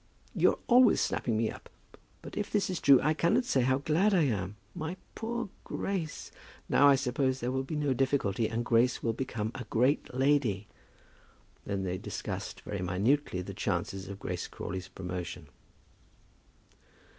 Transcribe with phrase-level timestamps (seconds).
[0.33, 1.69] "You're always snapping me up.
[2.23, 4.55] But if this is true, I cannot say how glad I am.
[4.73, 6.31] My poor Grace!
[6.67, 10.65] Now, I suppose, there will be no difficulty, and Grace will become a great lady."
[11.67, 15.49] Then they discussed very minutely the chances of Grace Crawley's promotion.